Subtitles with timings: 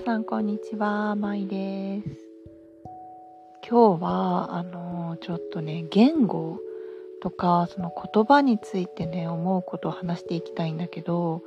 [0.00, 2.08] さんこんにちは、まいです。
[3.68, 6.60] 今日は、あの、ちょっとね、言語
[7.20, 11.42] とか、その言葉についてね、思うことを話していきたいんだけど、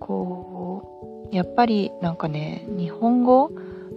[0.00, 3.52] こう、やっぱりなんかね、日本語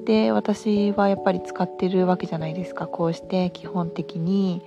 [0.06, 2.86] で私はやっぱり使ってるわけじゃないですか。
[2.86, 4.62] こうして基本的に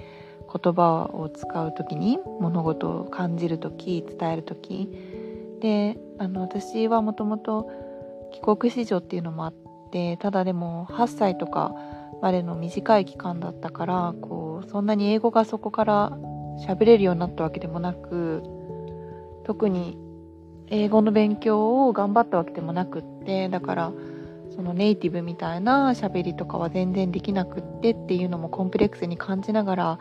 [0.53, 4.89] 言葉を使う時に、物事を感じる時、伝える時、
[5.61, 7.71] で、あの、私はもともと
[8.33, 9.55] 帰国子女っていうのもあっ
[9.91, 11.75] てただでも8歳とか
[12.21, 16.11] までの短い期間だったからこうそんなに英語がそこから
[16.67, 18.43] 喋れるようになったわけでもなく
[19.45, 19.99] 特に
[20.69, 23.93] 英語の勉強を頑張ったわけでもなくってだから
[24.55, 29.99] そのネイティブみたいな喋りとかは全然できなくってっていうのもコンプレックスに感じながら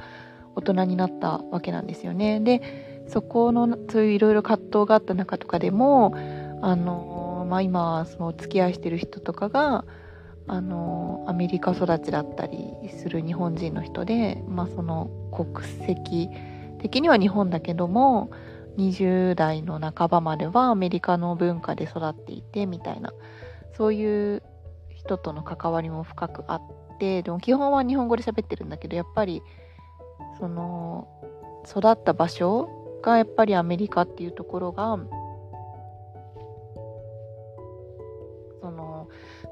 [0.56, 2.40] 大人になったわけなんですよね。
[2.40, 2.62] で
[3.08, 6.14] そこのそういういろいろ葛藤があった中とかでも
[6.62, 9.84] あのまあ、今そのお付き合いしてる人とかが
[10.48, 12.58] あのアメリカ育ちだったり
[12.98, 16.30] する日本人の人で、まあ、その国籍
[16.80, 18.32] 的には日本だけども
[18.78, 23.12] 20代の半ばまではアメリカの文化で育っていてみたいな
[23.76, 24.42] そういう
[24.96, 26.62] 人との関わりも深くあっ
[27.00, 29.44] てでも基本は日本語で喋ってるんだけどやっぱり
[30.40, 31.10] その
[31.68, 32.70] 育った場所
[33.04, 34.98] がやっぱりアメリカっていうところが
[38.70, 39.08] ま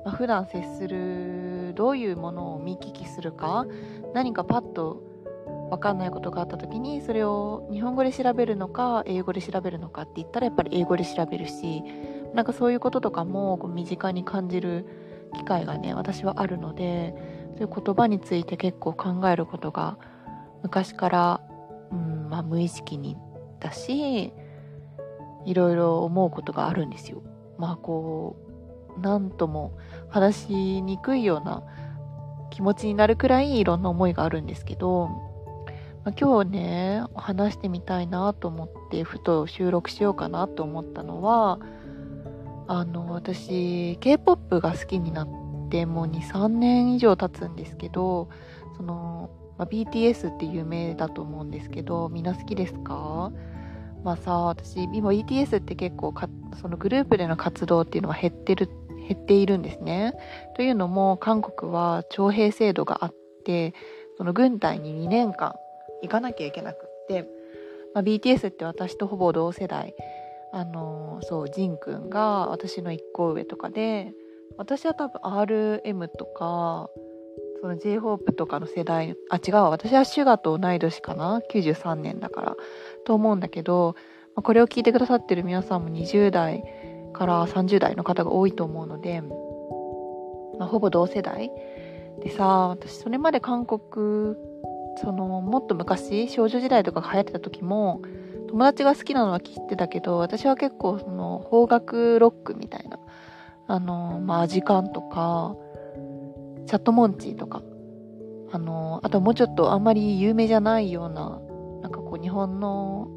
[0.05, 3.65] あ、普段接するどういうものを見聞きするか
[4.13, 5.01] 何かパッと
[5.69, 11.83] 分かんないことがあった時にそれを日本語で調べるのか英語で調べるのかって言ったらやっぱり英語で調べるし
[12.33, 14.85] なんかそういうこととかもこう身近に感じる
[15.35, 17.13] 機会がね私はあるので
[17.57, 19.97] そういう言葉について結構考えることが
[20.63, 21.41] 昔から、
[21.91, 23.17] うんまあ、無意識に
[23.59, 24.33] だし
[25.45, 27.23] いろいろ思うことがあるんですよ。
[27.57, 28.48] まあこう
[28.99, 29.73] 何とも
[30.09, 31.63] 話しにくいような
[32.49, 35.07] 気持ちになるくらいいろんな思いがあるんですけど、
[36.03, 41.59] まあ、今日ね話してみたいなと思ってふと収録しようかなと思ったのは
[42.67, 45.27] あの私 K-POP が好きになっ
[45.69, 48.29] てもう23年以上経つんですけど
[48.77, 53.31] その、まあ、BTS って有名だと思うんですけどみんな好きですか？
[54.03, 56.13] まあさ私今 BTS って結構
[56.61, 58.69] そのグループでの活動っていうのは減ってる
[59.09, 60.13] 減っているんですね。
[60.55, 63.73] というのも韓国は徴兵制度があって
[64.17, 65.55] その軍隊に2年間
[66.03, 67.23] 行かなきゃいけなくって、
[67.95, 69.95] まあ、BTS って私とほぼ同世代
[70.53, 74.13] あのそうジンくんが私の1個上とかで
[74.57, 76.89] 私は多分 RM とか
[77.61, 82.55] その J−HOPE とかの世代あ違う私はシュガと同い年かな93年だから
[83.05, 83.95] と思うんだけど、
[84.35, 86.63] まあ、これを聞いてくださってる皆さんも20代
[87.13, 89.21] から30代の方が多いと思うので、
[90.57, 91.51] まあ、ほぼ同世代。
[92.21, 94.35] でさ私それまで韓国
[95.01, 98.01] そのもっと昔少女時代とかが流行ってた時も
[98.49, 102.99] 友達が好きなのは知ってたけど私は結構その邦楽ロックみたいな
[103.67, 105.55] あのまあアジカンとか
[106.65, 107.61] チャットモンチーとか
[108.51, 111.39] あのあともうちょっとあんまり有名じゃないような
[111.81, 113.07] なんかこう日本の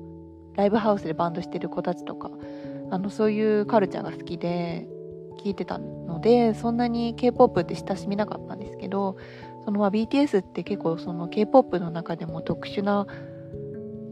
[0.55, 2.31] ライブハウスでバンドしてる子たちとか
[2.93, 4.87] あのそういうカルチャーが好きで
[5.43, 9.17] 聞いてたのでそんなに K-POP って親しみなかったんですけど
[9.65, 13.07] そのまあ BTS って結構その K-POP の中でも特殊な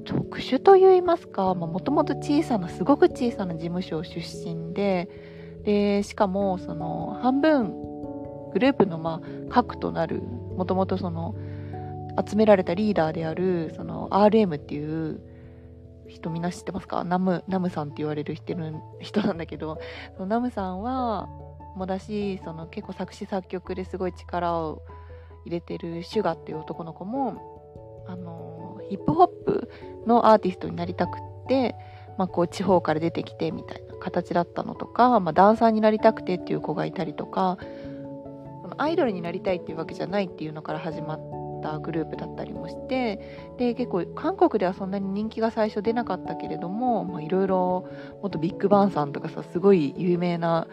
[0.06, 5.10] 特殊と言いますかもともと小さなすごく小さな事務所出身で
[5.64, 7.74] でしかもその半分
[8.54, 10.22] グループのまあ核となる
[10.56, 11.34] もともとその
[12.26, 15.20] 集められたリーダーであるその RM っていう
[16.10, 17.04] 人みんな知ってますか？
[17.04, 18.54] ナム、ナムさんって言われる人
[19.00, 19.78] 人なんだけど、
[20.16, 21.28] そのナムさんは、
[21.76, 24.82] もだし、その結構作詞作曲ですごい力を
[25.44, 29.70] 入れてるシュガっていう男の子も、あの、ヒップホップ
[30.06, 31.76] のアーティストになりたくって、
[32.18, 37.56] まあこう地方から出てきてみたいな形だったのとか、まあダンサーになりたくてっていう子がいたりとか、
[38.76, 43.20] アイドルになりたいっていうわけじゃないっていうのから始まって、ったグループだったりもして
[43.58, 47.88] で結構韓国ではそんなに人気が最初出なかったけれどもいろいろ
[48.22, 50.66] もっとビッグバンさんとかさすごい有名な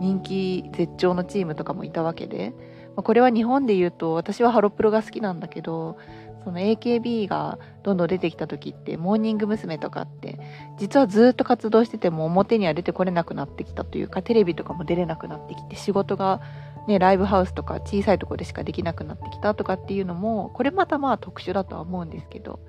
[0.00, 2.54] 人気絶頂のチームとかもいたわけで、
[2.96, 5.98] まあ、これは日本で言うと私はハロプロが好きなんだけど
[6.44, 9.78] その AKB がどんどん出てきた時ってモーニング娘。
[9.78, 10.38] とかって
[10.76, 16.40] 実はずっと活動してても表には出てこれなくなってきたというかテレビとかも出れなくなってきて仕事が
[16.88, 22.60] ね、ライブハウスとか小さいとこでしかできなくなってきたとかっていうのもこれまたまあ特殊だとは思うんですけど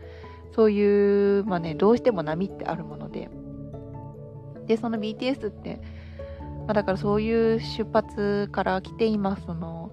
[0.55, 3.29] そういう、まあね、どうしても波ってあるもので。
[4.67, 5.81] でその BTS って
[6.65, 9.91] まあ、だからそういう出発から来て今その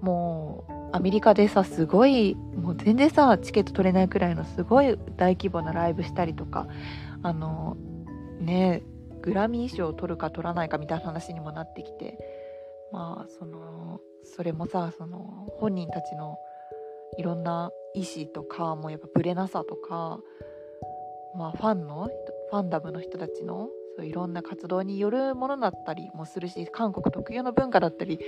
[0.00, 6.68] もうアメリカでさすごいもう全然さチケット取れないくらいのすごい大規模なライブしたりとか
[7.22, 7.76] あの
[8.40, 8.82] ね
[9.22, 12.18] グラミー賞を取るか取らないかみたいな話にもなってきて
[12.92, 16.36] まあそのそれもさその本人たちの
[17.18, 20.20] いろんな意思とかもやっぱブレなさとか、
[21.36, 22.08] まあ、ファンの
[22.50, 28.20] ファンダムの人たちのそういろんな活動によるものだったりもするし韓国特有の文化だったり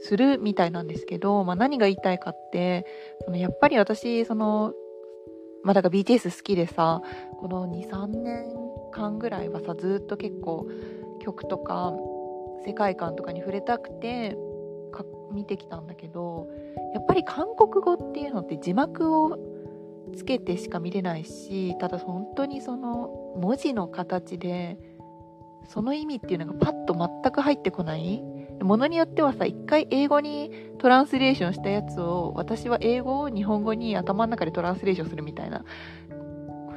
[0.00, 2.86] するみたいなんですけど、まあ、何が言いたいかって
[3.24, 4.72] そのやっぱり私その、
[5.62, 7.02] まあ、だから BTS 好きでさ
[7.38, 8.46] この23年
[8.90, 10.66] 間ぐらいはさずっと結構
[11.20, 11.92] 曲とか
[12.66, 14.36] 世界観とかに触れたくて
[15.32, 16.48] 見てきたんだけど
[16.94, 19.38] やっぱり韓国語っていうのって字幕を
[20.16, 24.78] つけてしか見れないしただ本当にその文字の形で
[25.66, 28.22] その意味っていうのがパッと全く入ってこない。
[28.60, 35.64] ものによってはさ一回英語にトランスレーションしたやつを私は英語を日本語に頭の中でトランスレーションするみたいな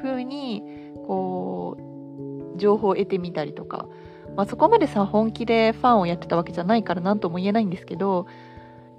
[0.03, 0.61] 風に
[1.07, 3.87] こう情報を得てみたりとか、
[4.35, 8.25] まあ、そこまでさ本気でファンをやってたわけじゃないから何とも言えないんですけど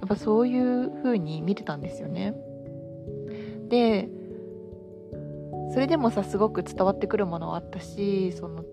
[0.01, 2.35] やっぱそういう風に見てたんですよね。
[3.69, 4.09] で
[5.73, 8.65] それでもさすごく伝わってくるものはあったしその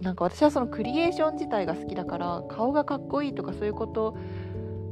[0.00, 4.16] なんか私はそのクリエーション自体が好きだから顔がかっこいいとかそういうこと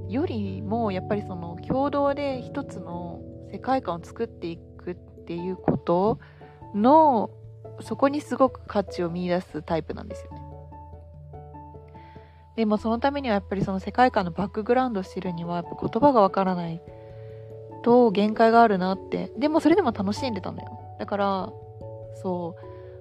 [0.08, 3.20] よりもやっぱりその共同で一つの
[3.50, 4.94] 世界観を作っていくっ
[5.26, 6.20] ていうこと
[6.74, 7.30] の
[7.80, 10.47] そこにすごく価値を見いだすタイプなんですよね。
[12.58, 16.82] でもそのためにはやっぱりその世界観のバックグラウンドを知るにはやっぱ言葉がわからない。
[17.84, 19.30] と限界があるなって。
[19.38, 20.76] でもそれでも楽しんでたんだよ。
[20.98, 21.52] だから
[22.20, 22.56] そ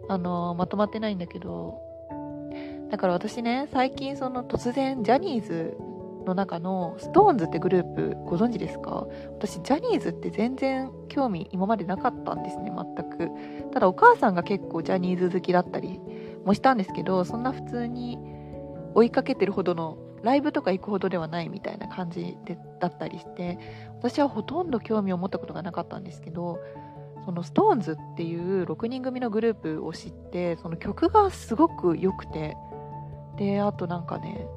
[0.08, 0.12] う。
[0.12, 1.82] あのまとまってないんだけど。
[2.92, 5.76] だから私ね、最近その突然ジャニーズ
[6.28, 9.08] の中の SixTONES ってグループご存知ですか？
[9.40, 13.32] 私ジャニーズって全然興味今までなかったんですね、全く。
[13.74, 16.00] ただお母さんが結構ジャニーズ好きだったり
[16.46, 18.37] もしたんですけど、そんな普通に
[18.98, 23.60] 追いかけてるほどのライブとか行くほどではないみたいな感じでだったりして
[24.00, 26.60] 私はほとんど興味を持ったことがなかったんですけど
[27.24, 32.58] その SixTONES っていう6人組のグループを知ってその曲がすごく良くて
[33.38, 34.48] であとなんかね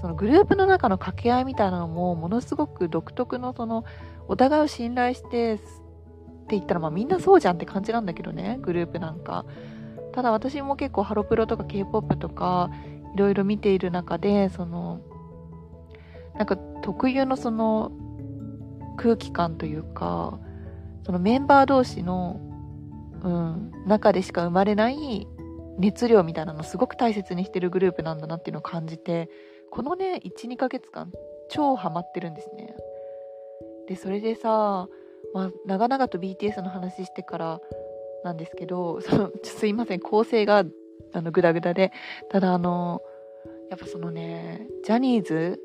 [0.00, 3.84] そのグループの中の掛け合いみたいなのもものすごく独特のその
[4.28, 5.64] お互いを信頼してって
[6.50, 9.44] 言ったらまあみんなそうじゃんって感じなんだけどねグループなんか。
[10.12, 12.70] ただ私も結構ハロプロとか K-POP とか
[13.14, 15.00] いろいろ見ている中でその
[16.36, 17.92] なんか特有のその
[18.96, 20.38] 空気感というか
[21.04, 22.40] そのメンバー同士の、
[23.22, 25.26] うん、中でしか生まれない
[25.78, 29.30] 熱量みたいなのすごく大切にしてるグループなんだなっていうのを感じて
[29.70, 31.10] このね12ヶ月間
[31.48, 32.74] 超ハマってるんですね。
[33.88, 34.88] でそれでさ、
[35.34, 37.60] まあ、長々と BTS の話してから
[38.22, 40.64] なんですけどそのすいません構成が
[41.12, 41.92] あのグダグダで。
[42.30, 43.02] ただあの
[43.70, 45.60] やっぱそのねジャニーズ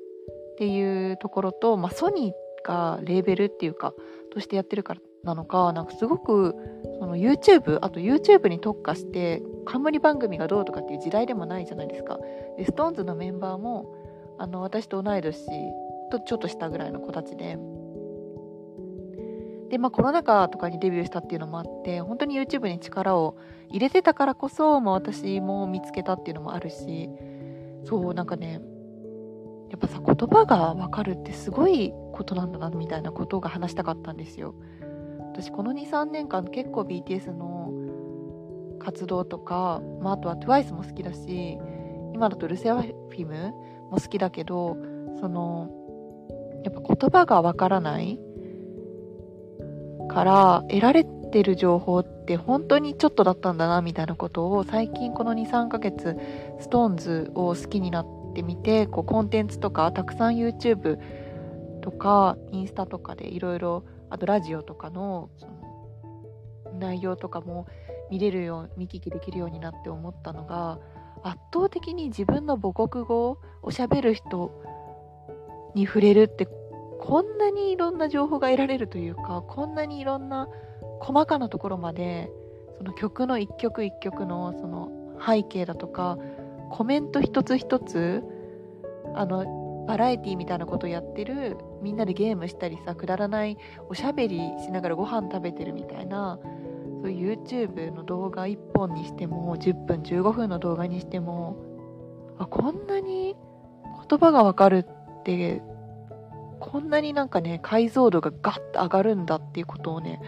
[0.53, 3.93] っていうところと、まあ、ソニーがレーベルっていうか
[4.31, 6.55] としてやってるからなのかなんかすごく
[6.99, 12.19] その YouTube あと YouTube に特化して冠番組がどうとかっていう時代でもないじゃないですか。
[12.57, 13.93] で SixTONES のメンバーも
[14.37, 15.39] あの私と同い年
[16.11, 17.57] とちょっと下ぐらいの子たちで
[19.69, 23.37] でまあコロナ禍とかにデビューしたっていうのもあって本当に YouTube に力を
[23.69, 27.09] 入れてたからこそ、まあ、私も見つけたっていうのもあるし
[27.83, 28.61] そうなんかね
[29.69, 34.55] やっぱさ言葉が分かるってすごいことなんだなみたいなことが話したかったんですよ。
[35.33, 37.73] 私この23年間結構 BTS の
[38.79, 41.57] 活動とか、まあ、あとは TWICE も好きだし
[42.13, 43.51] 今だとルセアフィム
[43.91, 44.77] も好きだけど
[45.19, 45.69] その
[46.63, 48.17] やっぱ言葉がわからない
[50.15, 56.15] から得られてる情報って本当にちょっとだったんだなみたいなことを最近この23ヶ月
[56.61, 60.99] SixTONES を好きになってみてこうコンテンツとかたくさん YouTube
[61.81, 67.67] とかインスタとかでいろいろあとラジオとかのその内容とかも
[68.09, 70.79] 見れるよう見聞きできるようになって思ったのが
[71.23, 74.63] 圧倒的に自分の母国語をしゃべる人
[75.75, 76.47] に触れるって
[76.99, 80.47] こんなにいろんな情報が得られるというかこんなにいろんな
[80.99, 82.31] 細かなところまで
[82.77, 84.91] その曲の一曲一曲のその
[85.25, 86.17] 背景だとか
[86.71, 88.23] コメント一つ一つ
[89.13, 96.39] あのバラエティーみたいなことやってるみんなでゲームしたりさくだらないおしゃべりしながらご飯食べてるみたいな
[97.01, 101.55] そういう YouTube の動画1本にしても10分15分の動画にしても
[102.39, 103.35] あこんなに
[104.09, 104.85] 言葉がわかる
[105.19, 105.61] って
[106.59, 110.21] こんなになんかね解像度がガッと上がるんだっていうことをね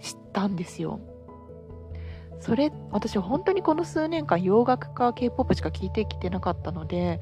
[0.00, 1.00] 知ったんですよ。
[2.40, 7.20] それ私本当にこの数年間洋楽か k p o p しか聴いてきてなかったので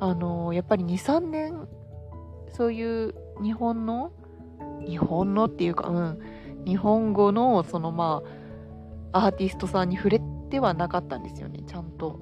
[0.00, 1.68] あのやっぱり23年
[2.52, 4.12] そういう日本の
[4.84, 6.18] 日本のっていうかうん
[6.64, 8.22] 日本語のそのま
[9.12, 12.20] あアーティストさんに触れてはなかったんですよねちゃんと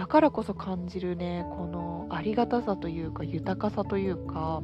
[0.00, 4.62] だからこそ感じるねこのありがたさというか豊かさというか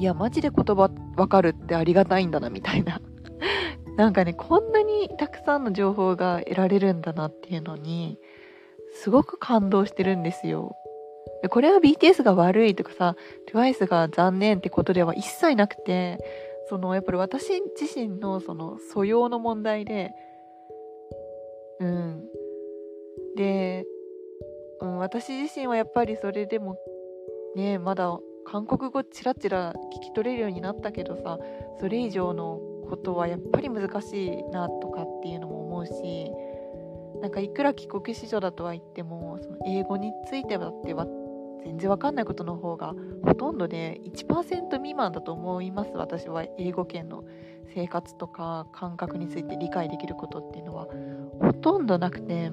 [0.00, 3.02] いやマジで言葉わかるってありがたいんだなみたいな。
[3.98, 8.18] なんかねこんなにたくさんの情報が得られるんだなっていうのに
[8.94, 10.74] すごく感動してるんですよ。
[11.50, 13.14] これは BTS が悪いとかさ
[13.52, 16.18] TWICE が残念ってことでは一切なくて
[16.70, 20.12] そのやっぱり私自身のその素養の問題で
[21.80, 22.23] うん
[23.36, 23.84] で、
[24.80, 26.76] うん、私自身はやっぱりそれでも
[27.56, 31.38] ねまだ韓国語チラチラ聞き取れるようになったけどさ
[31.80, 36.30] それ以上のことはやっぱり難しいなとかっていうのも思うし
[37.22, 41.06] なんかいくら帰国子女だとは言ってもその英語についてはっては
[41.64, 47.24] 全然わかんないことの方がほとんどで1%未満だと思います私は英語圏の
[47.74, 50.86] 生活とか感覚について理解できることっていうのは
[51.40, 52.52] ほとんどなくて。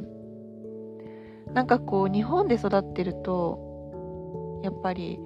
[1.54, 5.20] なんかこう日本で育ってるとやっぱり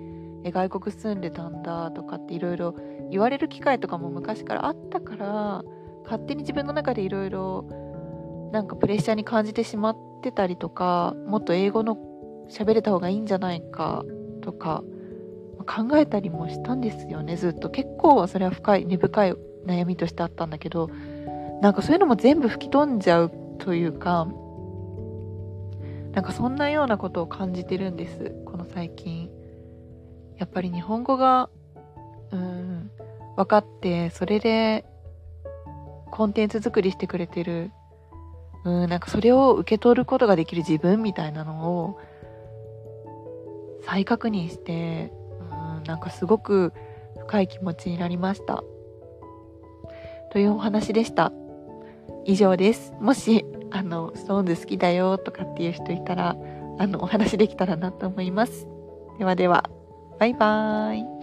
[0.44, 2.75] 外国住んでたんだとかっていろいろ
[3.12, 5.63] 言われる機会とかも昔からあったから
[6.03, 11.98] 勝手に自分の中でいろいろなんかプレッシャーに感じてしまってたりとかもっと英語の
[12.50, 14.03] 喋れた方がいいんじゃないか
[14.41, 14.84] とか
[15.65, 17.70] 考えたりもしたんですよねずっと。
[17.70, 19.34] 結構それは深い根深い
[19.65, 20.89] 悩みとしてあったんだけど
[21.62, 24.27] なんかそういうのも全部吹き飛んじゃうというか
[26.15, 29.29] なんかそんなようなことを感じてるんですこの最近。
[30.38, 31.50] やっぱり日本語が
[32.31, 32.91] うん
[33.38, 34.86] 分かってそれで
[36.12, 37.72] コンテンツ作りしてくれてる
[38.63, 42.00] うんなんかそれを受け取ることができる自分みたいなのを
[43.86, 45.12] 再確認して
[45.51, 46.74] うんなんかすごく
[47.19, 48.63] 深い気持ちになりました。
[50.31, 51.31] というお話でした。
[52.25, 52.93] 以上です。
[53.00, 53.45] もし
[53.75, 56.38] あのストーンズ好きだよとかっていう人いたら
[56.79, 58.67] あのお話できたらなと思います。
[59.20, 59.70] ではでは
[60.17, 61.14] バイバーイ。